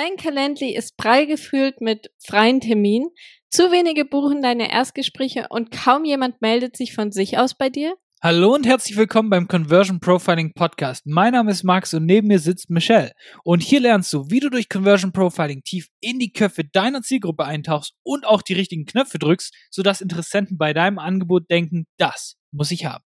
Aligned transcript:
Dein 0.00 0.14
Calendly 0.16 0.76
ist 0.76 0.96
prall 0.96 1.26
gefüllt 1.26 1.80
mit 1.80 2.12
freien 2.24 2.60
Terminen. 2.60 3.08
Zu 3.50 3.72
wenige 3.72 4.04
buchen 4.04 4.42
deine 4.42 4.70
Erstgespräche 4.70 5.46
und 5.50 5.72
kaum 5.72 6.04
jemand 6.04 6.40
meldet 6.40 6.76
sich 6.76 6.94
von 6.94 7.10
sich 7.10 7.36
aus 7.36 7.58
bei 7.58 7.68
dir? 7.68 7.96
Hallo 8.22 8.54
und 8.54 8.64
herzlich 8.64 8.96
willkommen 8.96 9.28
beim 9.28 9.48
Conversion 9.48 9.98
Profiling 9.98 10.54
Podcast. 10.54 11.04
Mein 11.04 11.32
Name 11.32 11.50
ist 11.50 11.64
Max 11.64 11.94
und 11.94 12.06
neben 12.06 12.28
mir 12.28 12.38
sitzt 12.38 12.70
Michelle. 12.70 13.10
Und 13.42 13.60
hier 13.60 13.80
lernst 13.80 14.12
du, 14.12 14.30
wie 14.30 14.38
du 14.38 14.50
durch 14.50 14.68
Conversion 14.68 15.10
Profiling 15.10 15.64
tief 15.64 15.88
in 16.00 16.20
die 16.20 16.30
Köpfe 16.30 16.62
deiner 16.62 17.02
Zielgruppe 17.02 17.44
eintauchst 17.44 17.94
und 18.04 18.24
auch 18.24 18.42
die 18.42 18.54
richtigen 18.54 18.84
Knöpfe 18.84 19.18
drückst, 19.18 19.52
sodass 19.68 20.00
Interessenten 20.00 20.58
bei 20.58 20.72
deinem 20.72 21.00
Angebot 21.00 21.50
denken, 21.50 21.86
das 21.96 22.36
muss 22.52 22.70
ich 22.70 22.84
haben. 22.84 23.02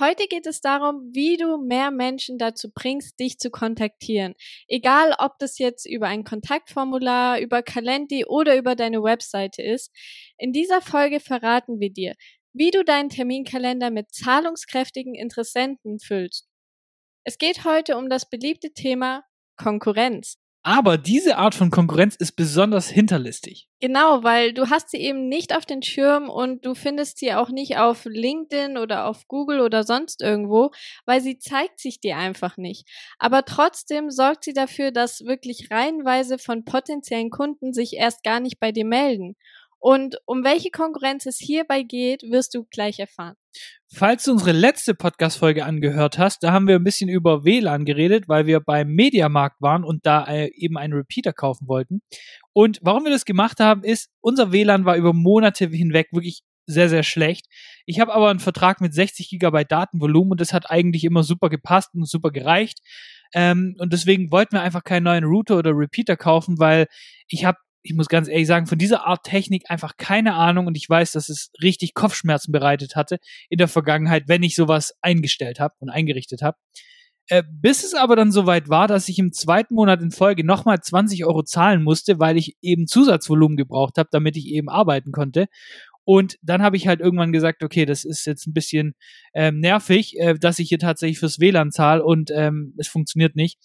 Heute 0.00 0.28
geht 0.28 0.46
es 0.46 0.60
darum, 0.60 1.10
wie 1.12 1.36
du 1.36 1.58
mehr 1.58 1.90
Menschen 1.90 2.38
dazu 2.38 2.70
bringst, 2.72 3.18
dich 3.18 3.38
zu 3.38 3.50
kontaktieren. 3.50 4.34
Egal, 4.68 5.12
ob 5.18 5.38
das 5.40 5.58
jetzt 5.58 5.86
über 5.86 6.06
ein 6.06 6.22
Kontaktformular, 6.22 7.40
über 7.40 7.62
Calendly 7.62 8.24
oder 8.24 8.56
über 8.56 8.76
deine 8.76 9.02
Webseite 9.02 9.62
ist. 9.62 9.90
In 10.36 10.52
dieser 10.52 10.82
Folge 10.82 11.18
verraten 11.18 11.80
wir 11.80 11.90
dir, 11.90 12.14
wie 12.52 12.70
du 12.70 12.84
deinen 12.84 13.08
Terminkalender 13.08 13.90
mit 13.90 14.12
zahlungskräftigen 14.12 15.14
Interessenten 15.16 15.98
füllst. 15.98 16.48
Es 17.24 17.38
geht 17.38 17.64
heute 17.64 17.96
um 17.96 18.08
das 18.08 18.30
beliebte 18.30 18.72
Thema 18.72 19.24
Konkurrenz. 19.56 20.38
Aber 20.64 20.98
diese 20.98 21.38
Art 21.38 21.54
von 21.54 21.70
Konkurrenz 21.70 22.16
ist 22.16 22.32
besonders 22.32 22.88
hinterlistig. 22.88 23.68
Genau, 23.80 24.24
weil 24.24 24.52
du 24.52 24.68
hast 24.70 24.90
sie 24.90 24.98
eben 24.98 25.28
nicht 25.28 25.56
auf 25.56 25.64
den 25.64 25.82
Schirm 25.82 26.28
und 26.28 26.66
du 26.66 26.74
findest 26.74 27.18
sie 27.18 27.32
auch 27.32 27.48
nicht 27.48 27.78
auf 27.78 28.04
LinkedIn 28.04 28.76
oder 28.76 29.06
auf 29.06 29.28
Google 29.28 29.60
oder 29.60 29.84
sonst 29.84 30.20
irgendwo, 30.20 30.70
weil 31.06 31.20
sie 31.20 31.38
zeigt 31.38 31.78
sich 31.78 32.00
dir 32.00 32.16
einfach 32.16 32.56
nicht. 32.56 32.88
Aber 33.18 33.44
trotzdem 33.44 34.10
sorgt 34.10 34.44
sie 34.44 34.52
dafür, 34.52 34.90
dass 34.90 35.20
wirklich 35.20 35.70
reihenweise 35.70 36.38
von 36.38 36.64
potenziellen 36.64 37.30
Kunden 37.30 37.72
sich 37.72 37.94
erst 37.94 38.24
gar 38.24 38.40
nicht 38.40 38.58
bei 38.58 38.72
dir 38.72 38.84
melden. 38.84 39.36
Und 39.80 40.16
um 40.26 40.44
welche 40.44 40.70
Konkurrenz 40.70 41.26
es 41.26 41.38
hierbei 41.38 41.82
geht, 41.82 42.22
wirst 42.22 42.54
du 42.54 42.64
gleich 42.70 42.98
erfahren. 42.98 43.36
Falls 43.90 44.24
du 44.24 44.32
unsere 44.32 44.52
letzte 44.52 44.94
Podcast-Folge 44.94 45.64
angehört 45.64 46.18
hast, 46.18 46.42
da 46.42 46.52
haben 46.52 46.66
wir 46.66 46.76
ein 46.76 46.84
bisschen 46.84 47.08
über 47.08 47.44
WLAN 47.44 47.84
geredet, 47.84 48.28
weil 48.28 48.46
wir 48.46 48.60
beim 48.60 48.88
Mediamarkt 48.88 49.60
waren 49.60 49.84
und 49.84 50.04
da 50.04 50.24
äh, 50.24 50.50
eben 50.54 50.76
einen 50.76 50.92
Repeater 50.92 51.32
kaufen 51.32 51.68
wollten. 51.68 52.02
Und 52.52 52.80
warum 52.82 53.04
wir 53.04 53.12
das 53.12 53.24
gemacht 53.24 53.60
haben, 53.60 53.84
ist, 53.84 54.10
unser 54.20 54.52
WLAN 54.52 54.84
war 54.84 54.96
über 54.96 55.12
Monate 55.12 55.68
hinweg 55.68 56.08
wirklich 56.12 56.42
sehr, 56.66 56.88
sehr 56.88 57.02
schlecht. 57.02 57.46
Ich 57.86 57.98
habe 57.98 58.12
aber 58.12 58.28
einen 58.28 58.40
Vertrag 58.40 58.80
mit 58.80 58.92
60 58.92 59.30
Gigabyte 59.30 59.72
Datenvolumen 59.72 60.32
und 60.32 60.40
das 60.40 60.52
hat 60.52 60.70
eigentlich 60.70 61.04
immer 61.04 61.22
super 61.22 61.48
gepasst 61.48 61.94
und 61.94 62.06
super 62.06 62.30
gereicht. 62.30 62.80
Ähm, 63.32 63.74
und 63.78 63.92
deswegen 63.92 64.30
wollten 64.30 64.52
wir 64.52 64.62
einfach 64.62 64.84
keinen 64.84 65.04
neuen 65.04 65.24
Router 65.24 65.56
oder 65.56 65.70
Repeater 65.70 66.16
kaufen, 66.16 66.58
weil 66.58 66.86
ich 67.28 67.44
habe 67.44 67.58
ich 67.82 67.94
muss 67.94 68.08
ganz 68.08 68.28
ehrlich 68.28 68.46
sagen, 68.46 68.66
von 68.66 68.78
dieser 68.78 69.06
Art 69.06 69.24
Technik 69.24 69.70
einfach 69.70 69.96
keine 69.96 70.34
Ahnung 70.34 70.66
und 70.66 70.76
ich 70.76 70.88
weiß, 70.88 71.12
dass 71.12 71.28
es 71.28 71.50
richtig 71.62 71.94
Kopfschmerzen 71.94 72.52
bereitet 72.52 72.96
hatte 72.96 73.18
in 73.48 73.58
der 73.58 73.68
Vergangenheit, 73.68 74.24
wenn 74.26 74.42
ich 74.42 74.56
sowas 74.56 74.94
eingestellt 75.00 75.60
habe 75.60 75.74
und 75.78 75.90
eingerichtet 75.90 76.42
habe. 76.42 76.56
Äh, 77.30 77.42
bis 77.50 77.84
es 77.84 77.94
aber 77.94 78.16
dann 78.16 78.32
soweit 78.32 78.68
war, 78.70 78.88
dass 78.88 79.08
ich 79.08 79.18
im 79.18 79.32
zweiten 79.32 79.74
Monat 79.74 80.00
in 80.00 80.10
Folge 80.10 80.44
nochmal 80.44 80.80
20 80.80 81.26
Euro 81.26 81.42
zahlen 81.42 81.82
musste, 81.82 82.18
weil 82.18 82.38
ich 82.38 82.56
eben 82.62 82.86
Zusatzvolumen 82.86 83.56
gebraucht 83.56 83.98
habe, 83.98 84.08
damit 84.10 84.36
ich 84.36 84.46
eben 84.46 84.70
arbeiten 84.70 85.12
konnte. 85.12 85.46
Und 86.04 86.38
dann 86.40 86.62
habe 86.62 86.78
ich 86.78 86.88
halt 86.88 87.00
irgendwann 87.00 87.32
gesagt, 87.32 87.62
okay, 87.62 87.84
das 87.84 88.06
ist 88.06 88.24
jetzt 88.24 88.46
ein 88.46 88.54
bisschen 88.54 88.94
ähm, 89.34 89.60
nervig, 89.60 90.18
äh, 90.18 90.34
dass 90.38 90.58
ich 90.58 90.70
hier 90.70 90.78
tatsächlich 90.78 91.18
fürs 91.18 91.38
WLAN 91.38 91.70
zahle 91.70 92.02
und 92.02 92.30
ähm, 92.34 92.74
es 92.78 92.88
funktioniert 92.88 93.36
nicht. 93.36 93.58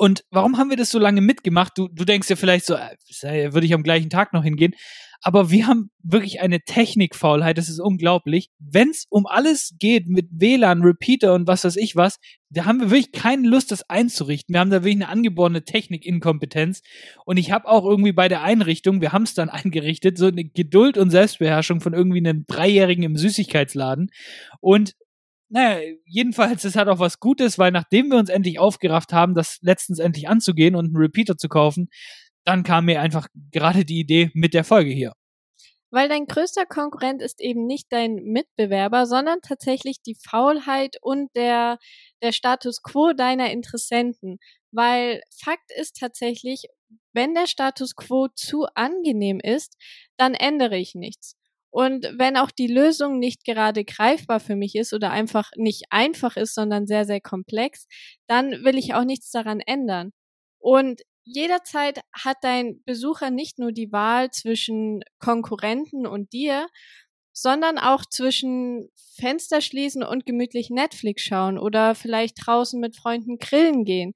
Und 0.00 0.24
warum 0.30 0.56
haben 0.56 0.70
wir 0.70 0.78
das 0.78 0.88
so 0.88 0.98
lange 0.98 1.20
mitgemacht? 1.20 1.76
Du, 1.76 1.86
du 1.86 2.06
denkst 2.06 2.30
ja 2.30 2.36
vielleicht 2.36 2.64
so, 2.64 2.74
äh, 2.74 3.52
würde 3.52 3.66
ich 3.66 3.74
am 3.74 3.82
gleichen 3.82 4.08
Tag 4.08 4.32
noch 4.32 4.42
hingehen. 4.42 4.72
Aber 5.20 5.50
wir 5.50 5.66
haben 5.66 5.90
wirklich 6.02 6.40
eine 6.40 6.60
Technikfaulheit, 6.60 7.58
das 7.58 7.68
ist 7.68 7.80
unglaublich. 7.80 8.48
Wenn 8.58 8.88
es 8.88 9.04
um 9.10 9.26
alles 9.26 9.74
geht 9.78 10.08
mit 10.08 10.28
WLAN, 10.30 10.80
Repeater 10.80 11.34
und 11.34 11.46
was 11.46 11.64
weiß 11.64 11.76
ich 11.76 11.96
was, 11.96 12.18
da 12.48 12.64
haben 12.64 12.80
wir 12.80 12.90
wirklich 12.90 13.12
keine 13.12 13.46
Lust, 13.46 13.72
das 13.72 13.90
einzurichten. 13.90 14.54
Wir 14.54 14.60
haben 14.60 14.70
da 14.70 14.78
wirklich 14.84 14.94
eine 14.94 15.08
angeborene 15.08 15.66
Technikinkompetenz. 15.66 16.80
Und 17.26 17.36
ich 17.36 17.52
habe 17.52 17.68
auch 17.68 17.84
irgendwie 17.84 18.12
bei 18.12 18.28
der 18.28 18.42
Einrichtung, 18.42 19.02
wir 19.02 19.12
haben 19.12 19.24
es 19.24 19.34
dann 19.34 19.48
eingerichtet, 19.50 20.16
so 20.16 20.28
eine 20.28 20.46
Geduld 20.46 20.96
und 20.96 21.10
Selbstbeherrschung 21.10 21.82
von 21.82 21.92
irgendwie 21.92 22.26
einem 22.26 22.46
Dreijährigen 22.46 23.04
im 23.04 23.18
Süßigkeitsladen. 23.18 24.10
Und 24.60 24.94
naja, 25.50 25.80
jedenfalls, 26.04 26.64
es 26.64 26.76
hat 26.76 26.88
auch 26.88 27.00
was 27.00 27.18
Gutes, 27.18 27.58
weil 27.58 27.72
nachdem 27.72 28.08
wir 28.10 28.18
uns 28.18 28.30
endlich 28.30 28.60
aufgerafft 28.60 29.12
haben, 29.12 29.34
das 29.34 29.58
letztens 29.62 29.98
endlich 29.98 30.28
anzugehen 30.28 30.76
und 30.76 30.86
einen 30.86 30.96
Repeater 30.96 31.36
zu 31.36 31.48
kaufen, 31.48 31.88
dann 32.44 32.62
kam 32.62 32.86
mir 32.86 33.00
einfach 33.00 33.26
gerade 33.50 33.84
die 33.84 33.98
Idee 33.98 34.30
mit 34.32 34.54
der 34.54 34.64
Folge 34.64 34.90
hier. 34.90 35.12
Weil 35.92 36.08
dein 36.08 36.26
größter 36.26 36.66
Konkurrent 36.66 37.20
ist 37.20 37.40
eben 37.40 37.66
nicht 37.66 37.88
dein 37.90 38.14
Mitbewerber, 38.14 39.06
sondern 39.06 39.40
tatsächlich 39.42 40.00
die 40.02 40.14
Faulheit 40.14 40.96
und 41.02 41.34
der, 41.34 41.78
der 42.22 42.30
Status 42.30 42.80
quo 42.82 43.12
deiner 43.12 43.50
Interessenten. 43.50 44.38
Weil 44.70 45.20
Fakt 45.36 45.72
ist 45.76 45.96
tatsächlich, 45.98 46.66
wenn 47.12 47.34
der 47.34 47.48
Status 47.48 47.96
quo 47.96 48.28
zu 48.28 48.66
angenehm 48.76 49.40
ist, 49.40 49.76
dann 50.16 50.34
ändere 50.34 50.78
ich 50.78 50.94
nichts. 50.94 51.34
Und 51.70 52.04
wenn 52.16 52.36
auch 52.36 52.50
die 52.50 52.66
Lösung 52.66 53.18
nicht 53.18 53.44
gerade 53.44 53.84
greifbar 53.84 54.40
für 54.40 54.56
mich 54.56 54.74
ist 54.74 54.92
oder 54.92 55.10
einfach 55.10 55.50
nicht 55.56 55.84
einfach 55.90 56.36
ist, 56.36 56.54
sondern 56.54 56.86
sehr, 56.86 57.04
sehr 57.04 57.20
komplex, 57.20 57.86
dann 58.26 58.64
will 58.64 58.76
ich 58.76 58.94
auch 58.94 59.04
nichts 59.04 59.30
daran 59.30 59.60
ändern. 59.60 60.12
Und 60.58 61.02
jederzeit 61.24 62.00
hat 62.12 62.38
dein 62.42 62.82
Besucher 62.84 63.30
nicht 63.30 63.58
nur 63.58 63.72
die 63.72 63.92
Wahl 63.92 64.30
zwischen 64.30 65.02
Konkurrenten 65.20 66.06
und 66.06 66.32
dir, 66.32 66.66
sondern 67.32 67.78
auch 67.78 68.04
zwischen 68.04 68.90
Fenster 69.16 69.60
schließen 69.60 70.02
und 70.02 70.26
gemütlich 70.26 70.70
Netflix 70.70 71.22
schauen 71.22 71.58
oder 71.58 71.94
vielleicht 71.94 72.46
draußen 72.46 72.80
mit 72.80 72.96
Freunden 72.96 73.38
grillen 73.38 73.84
gehen. 73.84 74.12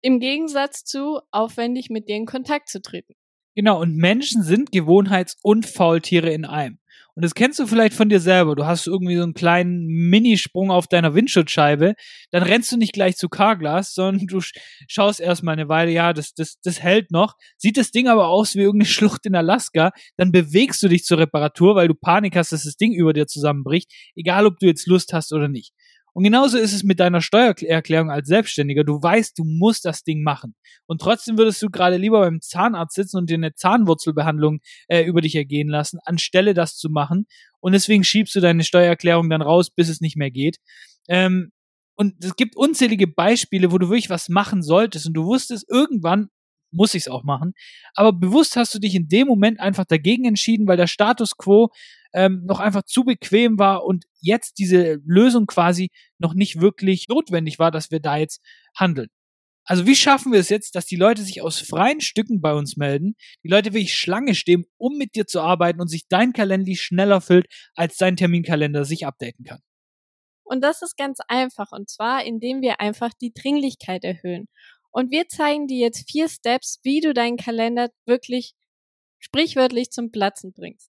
Im 0.00 0.20
Gegensatz 0.20 0.84
zu 0.84 1.20
aufwendig 1.30 1.90
mit 1.90 2.08
dir 2.08 2.16
in 2.16 2.26
Kontakt 2.26 2.68
zu 2.68 2.80
treten. 2.80 3.14
Genau, 3.58 3.80
und 3.80 3.96
Menschen 3.96 4.44
sind 4.44 4.70
Gewohnheits- 4.70 5.36
und 5.42 5.66
Faultiere 5.66 6.30
in 6.30 6.44
einem. 6.44 6.78
Und 7.16 7.24
das 7.24 7.34
kennst 7.34 7.58
du 7.58 7.66
vielleicht 7.66 7.92
von 7.92 8.08
dir 8.08 8.20
selber. 8.20 8.54
Du 8.54 8.66
hast 8.66 8.86
irgendwie 8.86 9.16
so 9.16 9.24
einen 9.24 9.34
kleinen 9.34 9.84
Minisprung 9.84 10.70
auf 10.70 10.86
deiner 10.86 11.16
Windschutzscheibe. 11.16 11.94
Dann 12.30 12.44
rennst 12.44 12.70
du 12.70 12.76
nicht 12.76 12.92
gleich 12.92 13.16
zu 13.16 13.28
Carglass, 13.28 13.94
sondern 13.94 14.28
du 14.28 14.40
schaust 14.86 15.18
erstmal 15.18 15.54
eine 15.54 15.68
Weile, 15.68 15.90
ja, 15.90 16.12
das, 16.12 16.34
das, 16.34 16.60
das 16.62 16.80
hält 16.80 17.10
noch. 17.10 17.34
Sieht 17.56 17.76
das 17.76 17.90
Ding 17.90 18.06
aber 18.06 18.28
aus 18.28 18.54
wie 18.54 18.60
irgendeine 18.60 18.88
Schlucht 18.92 19.26
in 19.26 19.34
Alaska. 19.34 19.90
Dann 20.16 20.30
bewegst 20.30 20.80
du 20.84 20.86
dich 20.86 21.02
zur 21.02 21.18
Reparatur, 21.18 21.74
weil 21.74 21.88
du 21.88 21.94
Panik 21.94 22.36
hast, 22.36 22.52
dass 22.52 22.62
das 22.62 22.76
Ding 22.76 22.92
über 22.92 23.12
dir 23.12 23.26
zusammenbricht. 23.26 23.90
Egal, 24.14 24.46
ob 24.46 24.60
du 24.60 24.66
jetzt 24.66 24.86
Lust 24.86 25.12
hast 25.12 25.32
oder 25.32 25.48
nicht. 25.48 25.72
Und 26.18 26.24
genauso 26.24 26.58
ist 26.58 26.72
es 26.72 26.82
mit 26.82 26.98
deiner 26.98 27.20
Steuererklärung 27.20 28.10
als 28.10 28.26
Selbstständiger. 28.26 28.82
Du 28.82 29.00
weißt, 29.00 29.38
du 29.38 29.44
musst 29.44 29.84
das 29.84 30.02
Ding 30.02 30.24
machen. 30.24 30.56
Und 30.86 31.00
trotzdem 31.00 31.38
würdest 31.38 31.62
du 31.62 31.70
gerade 31.70 31.96
lieber 31.96 32.18
beim 32.18 32.40
Zahnarzt 32.40 32.96
sitzen 32.96 33.18
und 33.18 33.30
dir 33.30 33.34
eine 33.34 33.54
Zahnwurzelbehandlung 33.54 34.58
äh, 34.88 35.04
über 35.04 35.20
dich 35.20 35.36
ergehen 35.36 35.68
lassen, 35.68 36.00
anstelle 36.04 36.54
das 36.54 36.76
zu 36.76 36.88
machen. 36.90 37.28
Und 37.60 37.70
deswegen 37.70 38.02
schiebst 38.02 38.34
du 38.34 38.40
deine 38.40 38.64
Steuererklärung 38.64 39.30
dann 39.30 39.42
raus, 39.42 39.70
bis 39.70 39.88
es 39.88 40.00
nicht 40.00 40.16
mehr 40.16 40.32
geht. 40.32 40.56
Ähm, 41.06 41.52
und 41.94 42.24
es 42.24 42.34
gibt 42.34 42.56
unzählige 42.56 43.06
Beispiele, 43.06 43.70
wo 43.70 43.78
du 43.78 43.88
wirklich 43.88 44.10
was 44.10 44.28
machen 44.28 44.64
solltest 44.64 45.06
und 45.06 45.14
du 45.14 45.24
wusstest, 45.24 45.66
irgendwann 45.70 46.30
muss 46.72 46.94
ich 46.94 47.02
es 47.02 47.08
auch 47.08 47.22
machen. 47.22 47.52
Aber 47.94 48.12
bewusst 48.12 48.56
hast 48.56 48.74
du 48.74 48.80
dich 48.80 48.96
in 48.96 49.06
dem 49.06 49.28
Moment 49.28 49.60
einfach 49.60 49.84
dagegen 49.84 50.24
entschieden, 50.24 50.66
weil 50.66 50.76
der 50.76 50.88
Status 50.88 51.36
quo 51.36 51.70
ähm, 52.12 52.44
noch 52.44 52.60
einfach 52.60 52.82
zu 52.82 53.04
bequem 53.04 53.58
war 53.58 53.84
und 53.84 54.04
jetzt 54.20 54.58
diese 54.58 55.00
Lösung 55.04 55.46
quasi 55.46 55.90
noch 56.18 56.34
nicht 56.34 56.60
wirklich 56.60 57.08
notwendig 57.08 57.58
war, 57.58 57.70
dass 57.70 57.90
wir 57.90 58.00
da 58.00 58.16
jetzt 58.16 58.40
handeln. 58.76 59.08
Also 59.64 59.86
wie 59.86 59.94
schaffen 59.94 60.32
wir 60.32 60.40
es 60.40 60.48
jetzt, 60.48 60.74
dass 60.76 60.86
die 60.86 60.96
Leute 60.96 61.22
sich 61.22 61.42
aus 61.42 61.58
freien 61.60 62.00
Stücken 62.00 62.40
bei 62.40 62.54
uns 62.54 62.78
melden, 62.78 63.16
die 63.44 63.48
Leute 63.48 63.74
wirklich 63.74 63.94
Schlange 63.94 64.34
stehen, 64.34 64.64
um 64.78 64.96
mit 64.96 65.14
dir 65.14 65.26
zu 65.26 65.42
arbeiten 65.42 65.80
und 65.80 65.88
sich 65.88 66.08
dein 66.08 66.32
Kalender 66.32 66.74
schneller 66.74 67.20
füllt, 67.20 67.46
als 67.74 67.98
dein 67.98 68.16
Terminkalender 68.16 68.86
sich 68.86 69.06
updaten 69.06 69.44
kann? 69.44 69.60
Und 70.42 70.62
das 70.62 70.80
ist 70.80 70.96
ganz 70.96 71.18
einfach, 71.28 71.72
und 71.72 71.90
zwar 71.90 72.24
indem 72.24 72.62
wir 72.62 72.80
einfach 72.80 73.10
die 73.20 73.34
Dringlichkeit 73.34 74.04
erhöhen. 74.04 74.48
Und 74.90 75.10
wir 75.10 75.28
zeigen 75.28 75.66
dir 75.66 75.78
jetzt 75.78 76.10
vier 76.10 76.30
Steps, 76.30 76.80
wie 76.82 77.00
du 77.00 77.12
deinen 77.12 77.36
Kalender 77.36 77.90
wirklich 78.06 78.54
sprichwörtlich 79.18 79.90
zum 79.90 80.10
Platzen 80.10 80.54
bringst. 80.54 80.90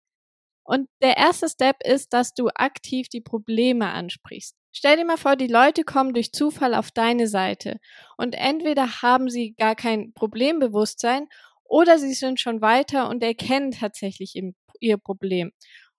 Und 0.64 0.88
der 1.02 1.16
erste 1.16 1.48
Step 1.48 1.76
ist, 1.84 2.12
dass 2.12 2.34
du 2.34 2.48
aktiv 2.54 3.08
die 3.08 3.20
Probleme 3.20 3.90
ansprichst. 3.90 4.56
Stell 4.72 4.96
dir 4.96 5.04
mal 5.04 5.18
vor, 5.18 5.36
die 5.36 5.46
Leute 5.46 5.84
kommen 5.84 6.14
durch 6.14 6.32
Zufall 6.32 6.74
auf 6.74 6.90
deine 6.90 7.28
Seite 7.28 7.78
und 8.16 8.34
entweder 8.34 9.02
haben 9.02 9.30
sie 9.30 9.54
gar 9.54 9.76
kein 9.76 10.12
Problembewusstsein 10.14 11.28
oder 11.64 11.98
sie 11.98 12.14
sind 12.14 12.40
schon 12.40 12.60
weiter 12.60 13.08
und 13.08 13.22
erkennen 13.22 13.70
tatsächlich 13.72 14.34
ihr 14.80 14.96
Problem. 14.98 15.52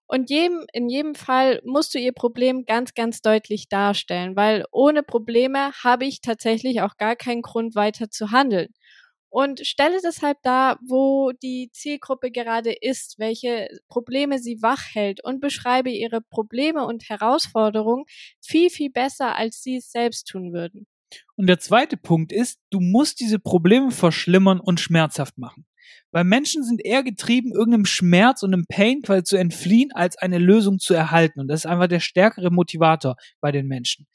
Und 0.07 0.29
jedem, 0.29 0.65
in 0.73 0.87
jedem 0.89 1.15
Fall 1.15 1.61
musst 1.63 1.93
du 1.95 1.99
ihr 1.99 2.11
Problem 2.13 2.65
ganz, 2.65 2.93
ganz 2.93 3.21
deutlich 3.21 3.69
darstellen, 3.69 4.35
weil 4.35 4.65
ohne 4.71 5.01
Probleme 5.03 5.71
habe 5.83 6.05
ich 6.05 6.21
tatsächlich 6.21 6.81
auch 6.81 6.97
gar 6.97 7.15
keinen 7.15 7.41
Grund 7.41 7.75
weiter 7.75 8.09
zu 8.11 8.31
handeln. 8.31 8.69
Und 9.35 9.67
stelle 9.67 9.99
deshalb 10.01 10.41
dar, 10.43 10.79
wo 10.87 11.33
die 11.43 11.69
Zielgruppe 11.73 12.31
gerade 12.31 12.71
ist, 12.71 13.15
welche 13.19 13.67
Probleme 13.89 14.39
sie 14.39 14.61
wach 14.61 14.81
hält 14.93 15.21
und 15.21 15.41
beschreibe 15.41 15.89
ihre 15.89 16.21
Probleme 16.21 16.85
und 16.85 17.09
Herausforderungen 17.09 18.05
viel, 18.41 18.69
viel 18.69 18.89
besser, 18.89 19.35
als 19.35 19.61
sie 19.61 19.75
es 19.75 19.91
selbst 19.91 20.29
tun 20.29 20.53
würden. 20.53 20.87
Und 21.35 21.47
der 21.47 21.59
zweite 21.59 21.97
Punkt 21.97 22.31
ist, 22.31 22.61
du 22.69 22.79
musst 22.79 23.19
diese 23.19 23.37
Probleme 23.37 23.91
verschlimmern 23.91 24.61
und 24.61 24.79
schmerzhaft 24.79 25.37
machen. 25.37 25.65
Weil 26.11 26.23
Menschen 26.23 26.63
sind 26.63 26.79
eher 26.81 27.03
getrieben, 27.03 27.51
irgendeinem 27.51 27.85
Schmerz 27.85 28.41
und 28.41 28.53
einem 28.53 28.65
Pain 28.69 29.01
quasi 29.01 29.25
zu 29.25 29.35
entfliehen, 29.35 29.91
als 29.91 30.15
eine 30.17 30.37
Lösung 30.37 30.79
zu 30.79 30.93
erhalten. 30.93 31.41
Und 31.41 31.49
das 31.49 31.65
ist 31.65 31.65
einfach 31.65 31.87
der 31.87 31.99
stärkere 31.99 32.51
Motivator 32.51 33.17
bei 33.41 33.51
den 33.51 33.67
Menschen. 33.67 34.07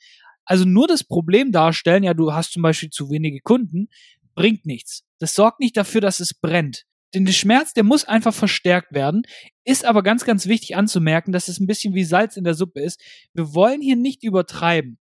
Also 0.46 0.64
nur 0.64 0.88
das 0.88 1.05
Problem 1.05 1.52
darstellen, 1.52 2.02
ja, 2.02 2.14
du 2.14 2.32
hast 2.32 2.52
zum 2.52 2.62
Beispiel 2.62 2.90
zu 2.90 3.11
wenige 3.11 3.40
Kunden, 3.40 3.88
bringt 4.34 4.66
nichts. 4.66 5.04
Das 5.18 5.34
sorgt 5.34 5.60
nicht 5.60 5.76
dafür, 5.76 6.00
dass 6.00 6.20
es 6.20 6.34
brennt. 6.34 6.86
Denn 7.14 7.24
der 7.24 7.32
Schmerz, 7.32 7.74
der 7.74 7.82
muss 7.82 8.04
einfach 8.04 8.32
verstärkt 8.32 8.92
werden. 8.92 9.22
Ist 9.64 9.84
aber 9.84 10.02
ganz, 10.02 10.24
ganz 10.24 10.46
wichtig 10.46 10.76
anzumerken, 10.76 11.32
dass 11.32 11.48
es 11.48 11.58
ein 11.58 11.66
bisschen 11.66 11.94
wie 11.94 12.04
Salz 12.04 12.36
in 12.36 12.44
der 12.44 12.54
Suppe 12.54 12.80
ist. 12.80 13.00
Wir 13.34 13.52
wollen 13.54 13.80
hier 13.80 13.96
nicht 13.96 14.22
übertreiben. 14.22 14.98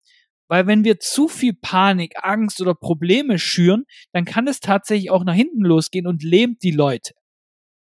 Weil 0.47 0.65
wenn 0.65 0.83
wir 0.83 0.99
zu 0.99 1.27
viel 1.27 1.53
Panik, 1.53 2.15
Angst 2.23 2.59
oder 2.59 2.73
Probleme 2.73 3.37
schüren, 3.37 3.85
dann 4.11 4.25
kann 4.25 4.47
es 4.47 4.59
tatsächlich 4.59 5.11
auch 5.11 5.23
nach 5.23 5.35
hinten 5.35 5.63
losgehen 5.63 6.07
und 6.07 6.23
lähmt 6.23 6.63
die 6.63 6.71
Leute. 6.71 7.13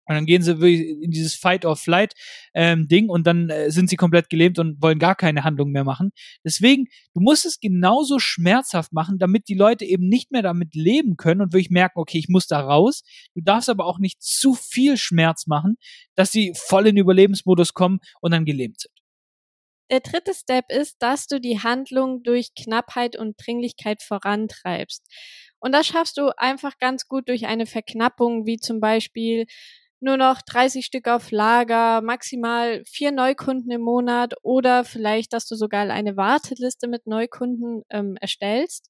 Und 0.07 0.15
dann 0.15 0.25
gehen 0.25 0.41
sie 0.41 0.59
wirklich 0.59 0.87
in 1.01 1.11
dieses 1.11 1.35
Fight 1.35 1.65
or 1.65 1.75
Flight 1.75 2.13
ähm, 2.53 2.87
und 3.09 3.27
dann 3.27 3.49
äh, 3.49 3.69
sind 3.71 3.89
sie 3.89 3.97
komplett 3.97 4.29
gelähmt 4.29 4.57
und 4.57 4.81
wollen 4.81 4.99
gar 4.99 5.15
keine 5.15 5.43
Handlung 5.43 5.71
mehr 5.71 5.83
machen. 5.83 6.11
Deswegen, 6.43 6.85
du 7.13 7.21
musst 7.21 7.45
es 7.45 7.59
genauso 7.59 8.19
schmerzhaft 8.19 8.93
machen, 8.93 9.19
damit 9.19 9.49
die 9.49 9.55
Leute 9.55 9.85
eben 9.85 10.07
nicht 10.07 10.31
mehr 10.31 10.41
damit 10.41 10.75
leben 10.75 11.17
können 11.17 11.41
und 11.41 11.53
wirklich 11.53 11.69
merken, 11.69 11.99
okay, 11.99 12.19
ich 12.19 12.29
muss 12.29 12.47
da 12.47 12.61
raus. 12.61 13.03
Du 13.35 13.41
darfst 13.41 13.69
aber 13.69 13.85
auch 13.85 13.99
nicht 13.99 14.21
zu 14.21 14.53
viel 14.53 14.97
Schmerz 14.97 15.47
machen, 15.47 15.75
dass 16.15 16.31
sie 16.31 16.53
voll 16.55 16.87
in 16.87 16.97
Überlebensmodus 16.97 17.73
kommen 17.73 17.99
und 18.21 18.31
dann 18.31 18.45
gelähmt 18.45 18.79
sind. 18.79 18.93
Der 19.89 20.01
dritte 20.01 20.33
Step 20.33 20.65
ist, 20.69 20.97
dass 21.01 21.27
du 21.27 21.39
die 21.39 21.59
Handlung 21.59 22.21
durch 22.21 22.53
Knappheit 22.55 23.17
und 23.17 23.35
Dringlichkeit 23.37 24.03
vorantreibst. 24.03 25.05
Und 25.59 25.71
das 25.71 25.87
schaffst 25.87 26.17
du 26.17 26.37
einfach 26.37 26.77
ganz 26.77 27.07
gut 27.07 27.29
durch 27.29 27.47
eine 27.47 27.65
Verknappung, 27.65 28.45
wie 28.45 28.57
zum 28.57 28.79
Beispiel 28.79 29.45
nur 29.99 30.17
noch 30.17 30.41
30 30.41 30.85
Stück 30.85 31.07
auf 31.07 31.31
Lager, 31.31 32.01
maximal 32.01 32.83
vier 32.85 33.11
Neukunden 33.11 33.71
im 33.71 33.81
Monat 33.81 34.35
oder 34.43 34.83
vielleicht, 34.83 35.33
dass 35.33 35.47
du 35.47 35.55
sogar 35.55 35.89
eine 35.89 36.17
Warteliste 36.17 36.87
mit 36.87 37.07
Neukunden 37.07 37.83
ähm, 37.89 38.15
erstellst. 38.21 38.89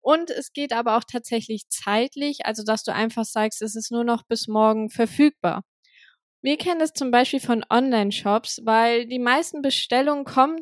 Und 0.00 0.30
es 0.30 0.52
geht 0.52 0.72
aber 0.72 0.96
auch 0.96 1.04
tatsächlich 1.04 1.68
zeitlich, 1.68 2.46
also 2.46 2.62
dass 2.64 2.82
du 2.82 2.94
einfach 2.94 3.24
sagst, 3.24 3.60
es 3.62 3.76
ist 3.76 3.92
nur 3.92 4.04
noch 4.04 4.22
bis 4.24 4.48
morgen 4.48 4.90
verfügbar. 4.90 5.62
Wir 6.40 6.56
kennen 6.56 6.80
es 6.80 6.92
zum 6.92 7.10
Beispiel 7.10 7.40
von 7.40 7.64
Online-Shops, 7.68 8.62
weil 8.64 9.06
die 9.06 9.18
meisten 9.18 9.60
Bestellungen 9.60 10.24
kommen 10.24 10.60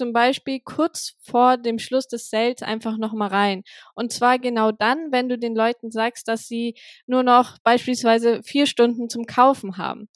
zum 0.00 0.14
Beispiel 0.14 0.60
kurz 0.60 1.12
vor 1.20 1.58
dem 1.58 1.78
Schluss 1.78 2.08
des 2.08 2.30
Sales 2.30 2.62
einfach 2.62 2.96
nochmal 2.96 3.28
rein. 3.28 3.64
Und 3.94 4.14
zwar 4.14 4.38
genau 4.38 4.72
dann, 4.72 5.12
wenn 5.12 5.28
du 5.28 5.36
den 5.36 5.54
Leuten 5.54 5.90
sagst, 5.90 6.26
dass 6.26 6.48
sie 6.48 6.74
nur 7.06 7.22
noch 7.22 7.58
beispielsweise 7.64 8.42
vier 8.42 8.64
Stunden 8.64 9.10
zum 9.10 9.26
Kaufen 9.26 9.76
haben. 9.76 10.08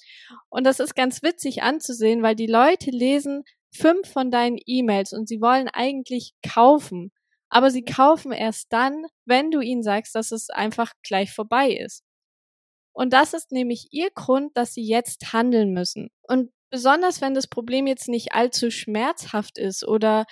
Und 0.49 0.65
das 0.65 0.81
ist 0.81 0.95
ganz 0.95 1.23
witzig 1.23 1.63
anzusehen, 1.63 2.23
weil 2.23 2.35
die 2.35 2.47
Leute 2.47 2.91
lesen 2.91 3.45
fünf 3.75 4.11
von 4.11 4.31
deinen 4.31 4.57
E-Mails 4.65 5.13
und 5.13 5.29
sie 5.29 5.43
wollen 5.43 5.69
eigentlich 5.69 6.33
kaufen. 6.43 7.13
Aber 7.51 7.71
sie 7.71 7.85
kaufen 7.85 8.33
erst 8.33 8.73
dann, 8.73 9.05
wenn 9.27 9.51
du 9.51 9.61
ihnen 9.61 9.83
sagst, 9.83 10.15
dass 10.15 10.33
es 10.33 10.49
einfach 10.49 10.93
gleich 11.03 11.31
vorbei 11.31 11.73
ist. 11.73 12.03
Und 12.95 13.13
das 13.13 13.35
ist 13.35 13.53
nämlich 13.53 13.89
ihr 13.91 14.09
Grund, 14.15 14.57
dass 14.57 14.73
sie 14.73 14.87
jetzt 14.87 15.35
handeln 15.35 15.75
müssen. 15.75 16.09
Und 16.23 16.53
besonders 16.75 17.21
wenn 17.21 17.35
das 17.35 17.47
Problem 17.47 17.87
jetzt 17.87 18.09
nicht 18.09 18.33
allzu 18.33 18.69
schmerzhaft 18.73 19.59
ist 19.59 19.87
oder 19.87 20.25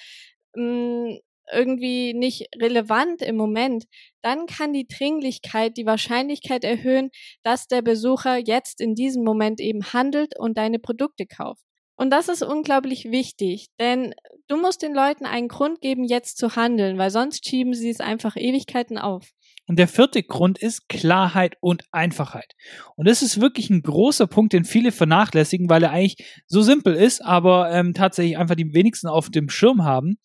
mh, 0.56 0.64
hm, 0.64 1.18
irgendwie 1.52 2.14
nicht 2.14 2.48
relevant 2.60 3.22
im 3.22 3.36
Moment, 3.36 3.84
dann 4.22 4.46
kann 4.46 4.72
die 4.72 4.88
Dringlichkeit 4.88 5.76
die 5.76 5.86
Wahrscheinlichkeit 5.86 6.64
erhöhen, 6.64 7.10
dass 7.44 7.68
der 7.68 7.82
Besucher 7.82 8.38
jetzt 8.38 8.80
in 8.80 8.96
diesem 8.96 9.22
Moment 9.22 9.60
eben 9.60 9.92
handelt 9.92 10.36
und 10.36 10.58
deine 10.58 10.80
Produkte 10.80 11.26
kauft. 11.26 11.62
Und 11.96 12.10
das 12.10 12.28
ist 12.28 12.42
unglaublich 12.42 13.12
wichtig, 13.12 13.68
denn 13.78 14.12
du 14.48 14.56
musst 14.56 14.82
den 14.82 14.94
Leuten 14.94 15.26
einen 15.26 15.46
Grund 15.46 15.80
geben, 15.80 16.02
jetzt 16.02 16.38
zu 16.38 16.56
handeln, 16.56 16.98
weil 16.98 17.10
sonst 17.10 17.46
schieben 17.46 17.74
sie 17.74 17.90
es 17.90 18.00
einfach 18.00 18.34
Ewigkeiten 18.34 18.98
auf. 18.98 19.30
Und 19.68 19.78
der 19.78 19.86
vierte 19.86 20.22
Grund 20.22 20.58
ist 20.58 20.88
Klarheit 20.88 21.56
und 21.60 21.84
Einfachheit. 21.92 22.52
Und 22.96 23.06
das 23.06 23.22
ist 23.22 23.40
wirklich 23.40 23.70
ein 23.70 23.82
großer 23.82 24.26
Punkt, 24.26 24.52
den 24.52 24.64
viele 24.64 24.90
vernachlässigen, 24.90 25.70
weil 25.70 25.84
er 25.84 25.92
eigentlich 25.92 26.16
so 26.46 26.62
simpel 26.62 26.94
ist, 26.94 27.24
aber 27.24 27.70
ähm, 27.70 27.94
tatsächlich 27.94 28.38
einfach 28.38 28.56
die 28.56 28.74
wenigsten 28.74 29.06
auf 29.06 29.30
dem 29.30 29.48
Schirm 29.48 29.84
haben. 29.84 30.16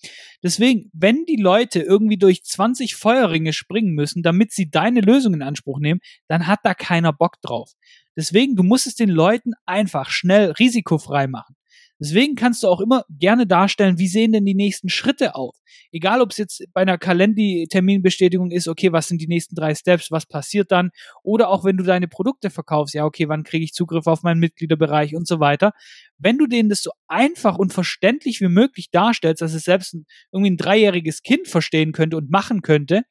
Deswegen, 0.42 0.90
wenn 0.94 1.26
die 1.26 1.40
Leute 1.40 1.82
irgendwie 1.82 2.18
durch 2.18 2.44
20 2.44 2.96
Feuerringe 2.96 3.54
springen 3.54 3.94
müssen, 3.94 4.24
damit 4.24 4.54
sie 4.54 4.70
deine 4.70 5.02
Lösung 5.02 5.36
in 5.36 5.44
Anspruch 5.44 5.80
nehmen, 5.80 6.00
dann 6.28 6.48
hat 6.48 6.60
da 6.64 6.74
keiner 6.74 7.14
Bock 7.14 7.40
drauf. 7.42 7.72
Deswegen, 8.16 8.56
du 8.56 8.64
musst 8.64 8.88
es 8.88 8.96
den 8.96 9.10
Leuten 9.10 9.52
einfach, 9.68 10.10
schnell, 10.10 10.52
risikofrei 10.52 11.28
machen. 11.28 11.57
Deswegen 12.00 12.36
kannst 12.36 12.64
du 12.64 12.68
auch 12.68 12.80
immer 12.80 13.06
gerne 13.10 13.48
darstellen, 13.48 13.98
wie 13.98 14.08
sehen 14.08 14.32
denn 14.32 14.46
die 14.46 14.54
nächsten 14.54 14.90
Schritte 14.90 15.36
aus? 15.36 15.60
Egal, 15.92 16.22
ob 16.22 16.32
es 16.32 16.38
jetzt 16.38 16.64
bei 16.74 16.82
einer 16.82 16.98
Kalendi-Terminbestätigung 16.98 18.52
ist, 18.52 18.68
okay, 18.68 18.92
was 18.92 19.08
sind 19.08 19.20
die 19.20 19.28
nächsten 19.28 19.56
drei 19.56 19.74
Steps, 19.74 20.12
was 20.12 20.26
passiert 20.26 20.72
dann? 20.72 20.92
Oder 21.24 21.50
auch 21.50 21.64
wenn 21.64 21.78
du 21.78 21.84
deine 21.84 22.08
Produkte 22.08 22.50
verkaufst, 22.50 22.94
ja, 22.94 23.06
okay, 23.06 23.28
wann 23.30 23.44
kriege 23.44 23.64
ich 23.64 23.74
Zugriff 23.74 24.06
auf 24.06 24.22
meinen 24.22 24.40
Mitgliederbereich 24.40 25.16
und 25.16 25.28
so 25.28 25.40
weiter. 25.40 25.72
Wenn 26.18 26.38
du 26.38 26.46
denen 26.46 26.70
das 26.70 26.84
so 26.84 26.92
einfach 27.08 27.58
und 27.58 27.74
verständlich 27.74 28.42
wie 28.42 28.48
möglich 28.48 28.92
darstellst, 28.92 29.42
dass 29.42 29.54
es 29.54 29.64
selbst 29.64 29.96
irgendwie 30.32 30.52
ein 30.52 30.58
dreijähriges 30.58 31.24
Kind 31.24 31.48
verstehen 31.48 31.94
könnte 31.94 32.18
und 32.18 32.30
machen 32.30 32.62
könnte, 32.62 33.04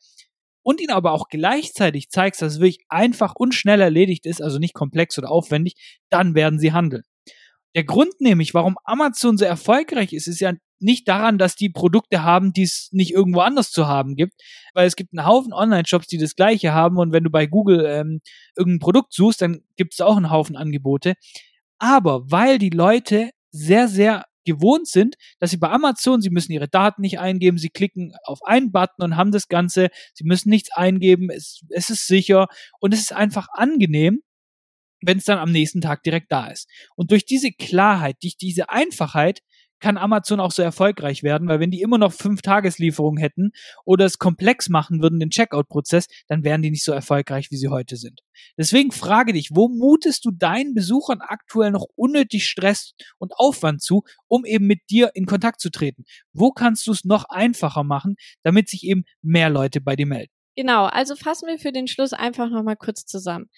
und 0.67 0.81
ihnen 0.81 0.91
aber 0.91 1.13
auch 1.13 1.29
gleichzeitig 1.29 2.11
zeigst, 2.11 2.43
dass 2.43 2.55
es 2.55 2.59
wirklich 2.59 2.85
einfach 2.89 3.37
und 3.37 3.55
schnell 3.55 3.81
erledigt 3.81 4.27
ist, 4.27 4.43
also 4.43 4.59
nicht 4.59 4.75
komplex 4.75 5.17
oder 5.17 5.31
aufwendig, 5.31 5.77
dann 6.11 6.35
werden 6.35 6.59
sie 6.59 6.73
handeln. 6.73 7.05
Der 7.77 7.85
Grund 7.85 8.21
nämlich, 8.21 8.55
warum 8.55 8.77
Amazon 8.85 9.37
so 9.37 9.45
erfolgreich 9.45 10.15
ist, 10.15 10.27
ist 10.29 10.41
ja 10.41 10.55
nicht 10.79 11.07
daran, 11.09 11.37
dass 11.37 11.57
die 11.57 11.69
Produkte 11.69 12.23
haben, 12.23 12.55
die 12.55 12.63
es 12.63 12.89
nicht 12.91 13.13
irgendwo 13.13 13.41
anders 13.41 13.71
zu 13.71 13.87
haben 13.87 14.17
gibt, 14.17 14.33
weil 14.73 14.87
es 14.87 14.97
gibt 14.97 15.13
einen 15.13 15.27
Haufen 15.27 15.53
Online-Shops, 15.53 16.07
die 16.07 16.17
das 16.17 16.37
gleiche 16.37 16.73
haben 16.73 16.97
und 16.97 17.13
wenn 17.13 17.25
du 17.25 17.31
bei 17.31 17.47
Google 17.47 17.85
ähm, 17.87 18.21
irgendein 18.57 18.79
Produkt 18.79 19.13
suchst, 19.13 19.43
dann 19.43 19.61
gibt 19.77 19.93
es 19.93 20.01
auch 20.01 20.17
einen 20.17 20.31
Haufen 20.31 20.57
Angebote. 20.57 21.15
Aber 21.79 22.31
weil 22.31 22.59
die 22.59 22.71
Leute 22.71 23.31
sehr, 23.51 23.89
sehr 23.89 24.25
gewohnt 24.47 24.89
sind, 24.89 25.17
dass 25.39 25.51
sie 25.51 25.59
bei 25.59 25.69
Amazon, 25.69 26.23
sie 26.23 26.31
müssen 26.31 26.53
ihre 26.53 26.69
Daten 26.69 27.03
nicht 27.03 27.19
eingeben, 27.19 27.59
sie 27.59 27.69
klicken 27.69 28.15
auf 28.25 28.39
einen 28.43 28.73
Button 28.73 29.03
und 29.03 29.17
haben 29.17 29.33
das 29.33 29.49
Ganze, 29.49 29.89
sie 30.15 30.25
müssen 30.25 30.49
nichts 30.49 30.71
eingeben, 30.73 31.29
es, 31.31 31.61
es 31.69 31.91
ist 31.91 32.07
sicher 32.07 32.47
und 32.81 32.95
es 32.95 33.01
ist 33.01 33.13
einfach 33.13 33.49
angenehm 33.53 34.23
wenn 35.07 35.19
es 35.19 35.25
dann 35.25 35.39
am 35.39 35.53
nächsten 35.53 35.81
Tag 35.81 36.03
direkt 36.03 36.33
da 36.33 36.49
ist. 36.49 36.69
Und 36.97 37.11
durch 37.11 37.25
diese 37.25 37.53
Klarheit, 37.53 38.17
durch 38.23 38.37
diese 38.37 38.69
Einfachheit 38.69 39.41
kann 39.81 39.99
Amazon 39.99 40.41
auch 40.41 40.53
so 40.53 40.63
erfolgreich 40.63 41.23
werden, 41.23 41.49
weil 41.49 41.61
wenn 41.61 41.71
die 41.71 41.83
immer 41.83 41.99
noch 41.99 42.13
fünf 42.13 42.43
Tageslieferungen 42.43 43.21
hätten 43.21 43.51
oder 43.85 44.05
es 44.05 44.19
komplex 44.19 44.69
machen 44.69 45.03
würden, 45.03 45.21
den 45.21 45.31
Checkout-Prozess, 45.31 46.07
dann 46.29 46.45
wären 46.45 46.63
die 46.63 46.71
nicht 46.71 46.85
so 46.85 46.93
erfolgreich, 46.93 47.51
wie 47.51 47.57
sie 47.57 47.69
heute 47.69 47.97
sind. 47.97 48.21
Deswegen 48.57 48.91
frage 48.91 49.33
dich, 49.33 49.51
wo 49.53 49.69
mutest 49.69 50.25
du 50.25 50.31
deinen 50.31 50.75
Besuchern 50.75 51.21
aktuell 51.21 51.71
noch 51.71 51.87
unnötig 51.95 52.47
Stress 52.47 52.95
und 53.19 53.33
Aufwand 53.37 53.83
zu, 53.83 54.03
um 54.29 54.45
eben 54.45 54.67
mit 54.67 54.81
dir 54.91 55.11
in 55.15 55.27
Kontakt 55.27 55.61
zu 55.61 55.71
treten? 55.71 56.05
Wo 56.33 56.53
kannst 56.53 56.87
du 56.87 56.93
es 56.93 57.05
noch 57.05 57.25
einfacher 57.29 57.85
machen, 57.85 58.17
damit 58.43 58.69
sich 58.69 58.85
eben 58.85 59.05
mehr 59.23 59.51
Leute 59.51 59.81
bei 59.81 59.95
dir 59.95 60.07
melden? 60.07 60.33
Genau, 60.57 60.87
also 60.87 61.17
fassen 61.17 61.49
wir 61.49 61.59
für 61.59 61.71
den 61.71 61.87
Schluss 61.87 62.15
einfach 62.15 62.49
nochmal 62.49 62.77
kurz 62.77 63.05
zusammen. 63.05 63.51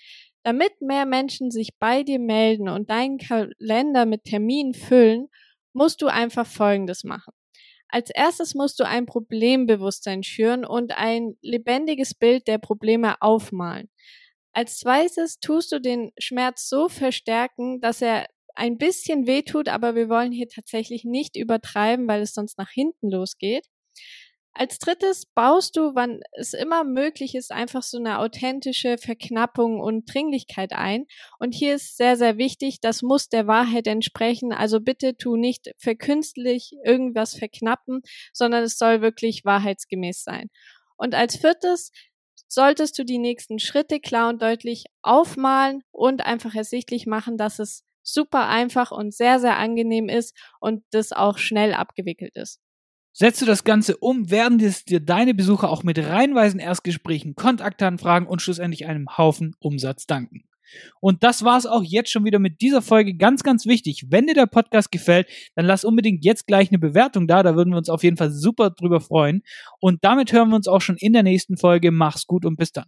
Damit 0.49 0.81
mehr 0.81 1.05
Menschen 1.05 1.51
sich 1.51 1.77
bei 1.79 2.03
dir 2.03 2.19
melden 2.19 2.71
und 2.71 2.89
deinen 2.89 3.19
Kalender 3.19 4.07
mit 4.07 4.25
Terminen 4.25 4.73
füllen, 4.73 5.29
musst 5.75 6.01
du 6.01 6.07
einfach 6.07 6.47
Folgendes 6.47 7.05
machen. 7.05 7.35
Als 7.89 8.09
erstes 8.09 8.55
musst 8.55 8.81
du 8.81 8.85
ein 8.85 9.05
Problembewusstsein 9.05 10.23
schüren 10.23 10.65
und 10.65 10.97
ein 10.97 11.37
lebendiges 11.43 12.15
Bild 12.15 12.49
der 12.49 12.57
Probleme 12.57 13.21
aufmalen. 13.21 13.91
Als 14.55 14.79
zweites 14.79 15.39
tust 15.39 15.71
du 15.71 15.83
den 15.83 16.13
Schmerz 16.19 16.67
so 16.71 16.89
verstärken, 16.89 17.83
dass 17.83 18.01
er 18.01 18.25
ein 18.55 18.79
bisschen 18.79 19.27
wehtut, 19.27 19.69
aber 19.69 19.95
wir 19.95 20.09
wollen 20.09 20.33
hier 20.33 20.49
tatsächlich 20.49 21.05
nicht 21.05 21.37
übertreiben, 21.37 22.09
weil 22.09 22.23
es 22.23 22.33
sonst 22.33 22.57
nach 22.57 22.71
hinten 22.71 23.11
losgeht. 23.11 23.67
Als 24.55 24.79
drittes 24.79 25.25
baust 25.27 25.77
du, 25.77 25.95
wann 25.95 26.21
es 26.33 26.53
immer 26.53 26.83
möglich 26.83 27.37
ist, 27.37 27.53
einfach 27.53 27.83
so 27.83 27.97
eine 27.99 28.19
authentische 28.19 28.99
Verknappung 28.99 29.79
und 29.81 30.13
Dringlichkeit 30.13 30.73
ein. 30.73 31.07
Und 31.39 31.55
hier 31.55 31.77
ist 31.77 31.97
sehr, 31.97 32.17
sehr 32.17 32.39
wichtig, 32.39 32.81
das 32.81 33.03
muss 33.03 33.29
der 33.29 33.47
Wahrheit 33.47 33.87
entsprechen. 33.87 34.53
Also 34.53 34.81
bitte 34.81 35.17
tu 35.17 35.37
nicht 35.37 35.71
verkünstlich 35.79 36.73
irgendwas 36.85 37.37
verknappen, 37.37 38.03
sondern 38.33 38.65
es 38.65 38.79
soll 38.79 39.01
wirklich 39.01 39.45
wahrheitsgemäß 39.45 40.25
sein. 40.25 40.51
Und 40.97 41.15
als 41.15 41.37
viertes 41.37 41.93
solltest 42.49 42.99
du 42.99 43.05
die 43.05 43.19
nächsten 43.19 43.59
Schritte 43.61 44.01
klar 44.01 44.29
und 44.29 44.43
deutlich 44.43 44.87
aufmalen 45.03 45.83
und 45.93 46.27
einfach 46.27 46.55
ersichtlich 46.55 47.07
machen, 47.07 47.37
dass 47.37 47.61
es 47.61 47.85
super 48.03 48.49
einfach 48.49 48.91
und 48.91 49.15
sehr, 49.15 49.39
sehr 49.39 49.59
angenehm 49.59 50.09
ist 50.09 50.37
und 50.61 50.83
das 50.91 51.13
auch 51.13 51.39
schnell 51.39 51.75
abgewickelt 51.75 52.35
ist. 52.37 52.59
Setzt 53.21 53.43
du 53.43 53.47
das 53.47 53.65
Ganze 53.65 53.97
um, 53.97 54.31
werden 54.31 54.59
dir 54.59 55.01
deine 55.01 55.35
Besucher 55.35 55.71
auch 55.71 55.83
mit 55.83 55.99
reinweisen 55.99 56.61
Erstgesprächen, 56.61 57.35
Kontaktanfragen 57.35 58.29
und 58.29 58.41
schlussendlich 58.41 58.87
einem 58.87 59.19
Haufen 59.19 59.57
Umsatz 59.59 60.07
danken. 60.07 60.45
Und 61.01 61.25
das 61.25 61.43
war's 61.43 61.67
auch 61.67 61.83
jetzt 61.83 62.13
schon 62.13 62.25
wieder 62.25 62.39
mit 62.39 62.61
dieser 62.61 62.81
Folge. 62.81 63.17
Ganz, 63.17 63.43
ganz 63.43 63.67
wichtig. 63.67 64.05
Wenn 64.09 64.29
dir 64.29 64.35
der 64.35 64.47
Podcast 64.47 64.93
gefällt, 64.93 65.27
dann 65.57 65.67
lass 65.67 65.85
unbedingt 65.85 66.25
jetzt 66.25 66.47
gleich 66.47 66.69
eine 66.69 66.79
Bewertung 66.79 67.27
da. 67.27 67.43
Da 67.43 67.57
würden 67.57 67.71
wir 67.73 67.79
uns 67.79 67.89
auf 67.89 68.05
jeden 68.05 68.17
Fall 68.17 68.31
super 68.31 68.71
drüber 68.71 69.01
freuen. 69.01 69.43
Und 69.81 70.05
damit 70.05 70.33
hören 70.33 70.51
wir 70.51 70.57
uns 70.57 70.69
auch 70.69 70.81
schon 70.81 70.97
in 70.97 71.13
der 71.13 71.25
nächsten 71.25 71.57
Folge. 71.57 71.91
Mach's 71.91 72.25
gut 72.25 72.45
und 72.45 72.57
bis 72.57 72.71
dann. 72.71 72.87